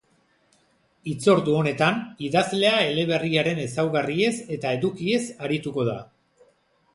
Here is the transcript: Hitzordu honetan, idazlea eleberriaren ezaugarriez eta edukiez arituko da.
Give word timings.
Hitzordu 1.09 1.53
honetan, 1.57 1.99
idazlea 2.27 2.71
eleberriaren 2.93 3.61
ezaugarriez 3.67 4.33
eta 4.57 4.73
edukiez 4.79 5.21
arituko 5.49 5.87
da. 5.93 6.01